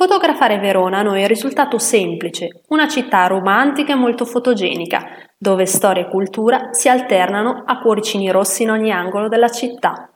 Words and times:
Fotografare 0.00 0.58
Verona 0.58 1.00
a 1.00 1.02
noi 1.02 1.20
è 1.20 1.26
risultato 1.26 1.76
semplice, 1.76 2.62
una 2.68 2.88
città 2.88 3.26
romantica 3.26 3.92
e 3.92 3.96
molto 3.96 4.24
fotogenica, 4.24 5.04
dove 5.36 5.66
storia 5.66 6.06
e 6.06 6.08
cultura 6.08 6.68
si 6.70 6.88
alternano 6.88 7.64
a 7.66 7.78
cuoricini 7.80 8.30
rossi 8.30 8.62
in 8.62 8.70
ogni 8.70 8.90
angolo 8.90 9.28
della 9.28 9.50
città. 9.50 10.10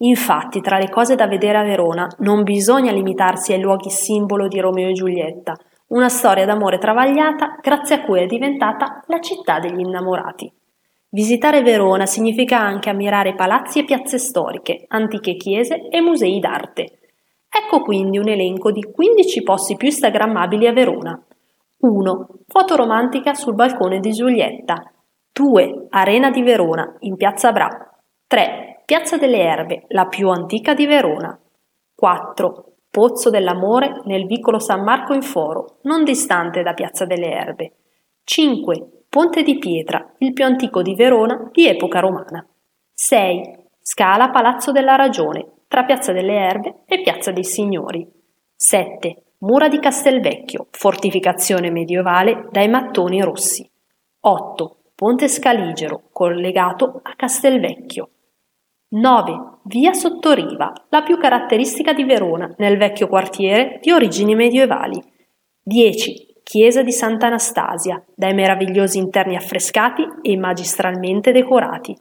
Infatti, 0.00 0.60
tra 0.60 0.76
le 0.76 0.90
cose 0.90 1.14
da 1.14 1.26
vedere 1.26 1.56
a 1.56 1.62
Verona 1.62 2.06
non 2.18 2.42
bisogna 2.42 2.92
limitarsi 2.92 3.54
ai 3.54 3.62
luoghi 3.62 3.88
simbolo 3.88 4.48
di 4.48 4.60
Romeo 4.60 4.90
e 4.90 4.92
Giulietta, 4.92 5.56
una 5.86 6.10
storia 6.10 6.44
d'amore 6.44 6.76
travagliata 6.76 7.56
grazie 7.62 7.94
a 7.94 8.02
cui 8.02 8.20
è 8.20 8.26
diventata 8.26 9.02
la 9.06 9.20
città 9.20 9.60
degli 9.60 9.80
innamorati. 9.80 10.52
Visitare 11.08 11.62
Verona 11.62 12.04
significa 12.04 12.60
anche 12.60 12.90
ammirare 12.90 13.34
palazzi 13.34 13.78
e 13.78 13.84
piazze 13.84 14.18
storiche, 14.18 14.84
antiche 14.88 15.36
chiese 15.36 15.88
e 15.88 16.02
musei 16.02 16.38
d'arte. 16.38 16.98
Ecco 17.54 17.82
quindi 17.82 18.16
un 18.16 18.28
elenco 18.28 18.72
di 18.72 18.80
15 18.80 19.42
posti 19.42 19.76
più 19.76 19.88
instagrammabili 19.88 20.66
a 20.66 20.72
Verona. 20.72 21.22
1. 21.80 22.28
Foto 22.46 22.76
romantica 22.76 23.34
sul 23.34 23.54
balcone 23.54 24.00
di 24.00 24.10
Giulietta. 24.12 24.90
2. 25.32 25.88
Arena 25.90 26.30
di 26.30 26.42
Verona, 26.42 26.96
in 27.00 27.16
piazza 27.16 27.52
Bra. 27.52 27.68
3. 28.26 28.84
Piazza 28.86 29.18
delle 29.18 29.40
Erbe, 29.40 29.84
la 29.88 30.06
più 30.06 30.30
antica 30.30 30.72
di 30.72 30.86
Verona. 30.86 31.38
4. 31.94 32.72
Pozzo 32.90 33.28
dell'Amore 33.28 34.00
nel 34.04 34.24
vicolo 34.24 34.58
San 34.58 34.82
Marco 34.82 35.12
in 35.12 35.22
Foro, 35.22 35.78
non 35.82 36.04
distante 36.04 36.62
da 36.62 36.72
Piazza 36.72 37.04
delle 37.04 37.32
Erbe. 37.32 37.72
5. 38.24 39.04
Ponte 39.10 39.42
di 39.42 39.58
Pietra, 39.58 40.14
il 40.18 40.32
più 40.32 40.46
antico 40.46 40.80
di 40.80 40.94
Verona 40.94 41.50
di 41.52 41.66
epoca 41.68 42.00
romana. 42.00 42.46
6. 42.94 43.60
Scala 43.78 44.30
Palazzo 44.30 44.72
della 44.72 44.96
Ragione, 44.96 45.61
tra 45.72 45.84
Piazza 45.84 46.12
delle 46.12 46.34
Erbe 46.34 46.74
e 46.84 47.00
Piazza 47.00 47.32
dei 47.32 47.44
Signori. 47.44 48.06
7. 48.54 49.22
Mura 49.38 49.68
di 49.68 49.78
Castelvecchio, 49.78 50.66
fortificazione 50.70 51.70
medievale 51.70 52.46
dai 52.50 52.68
mattoni 52.68 53.22
rossi. 53.22 53.66
8. 54.20 54.76
Ponte 54.94 55.28
Scaligero, 55.28 56.10
collegato 56.12 57.00
a 57.02 57.14
Castelvecchio. 57.16 58.10
9. 58.88 59.60
Via 59.62 59.94
Sottoriva, 59.94 60.74
la 60.90 61.00
più 61.00 61.16
caratteristica 61.16 61.94
di 61.94 62.04
Verona, 62.04 62.54
nel 62.58 62.76
vecchio 62.76 63.08
quartiere 63.08 63.78
di 63.80 63.92
origini 63.92 64.34
medievali. 64.34 65.02
10. 65.62 66.40
Chiesa 66.42 66.82
di 66.82 66.92
Sant'Anastasia, 66.92 68.04
dai 68.14 68.34
meravigliosi 68.34 68.98
interni 68.98 69.36
affrescati 69.36 70.06
e 70.20 70.36
magistralmente 70.36 71.32
decorati. 71.32 71.96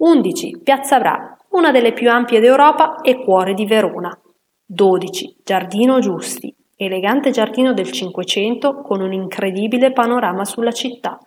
11. 0.00 0.60
Piazza 0.62 0.98
Bra, 0.98 1.37
una 1.50 1.70
delle 1.70 1.92
più 1.92 2.10
ampie 2.10 2.40
d'Europa 2.40 3.00
e 3.00 3.22
cuore 3.22 3.54
di 3.54 3.64
Verona. 3.64 4.16
12. 4.64 5.38
Giardino 5.44 5.98
Giusti, 5.98 6.54
elegante 6.76 7.30
giardino 7.30 7.72
del 7.72 7.90
Cinquecento 7.90 8.82
con 8.82 9.00
un 9.00 9.12
incredibile 9.12 9.92
panorama 9.92 10.44
sulla 10.44 10.72
città. 10.72 11.18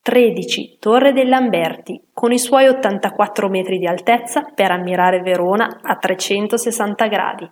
13. 0.00 0.78
Torre 0.78 1.12
dei 1.12 1.26
Lamberti, 1.26 2.08
con 2.12 2.32
i 2.32 2.38
suoi 2.38 2.68
84 2.68 3.48
metri 3.48 3.78
di 3.78 3.86
altezza 3.86 4.42
per 4.54 4.70
ammirare 4.70 5.20
Verona 5.20 5.80
a 5.82 5.96
360 5.96 7.06
gradi. 7.06 7.48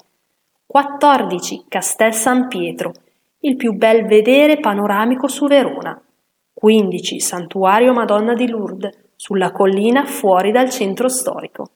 14. 0.67 1.65
Castel 1.69 2.15
San 2.15 2.49
Pietro, 2.49 2.93
il 3.41 3.57
più 3.57 3.73
bel 3.73 4.07
vedere 4.07 4.61
panoramico 4.61 5.29
su 5.29 5.47
Verona. 5.47 6.01
15. 6.55 7.21
Santuario 7.21 7.93
Madonna 7.93 8.35
di 8.35 8.49
Lourdes, 8.49 8.99
sulla 9.17 9.53
collina 9.53 10.05
fuori 10.05 10.53
dal 10.53 10.71
centro 10.71 11.09
storico. 11.09 11.69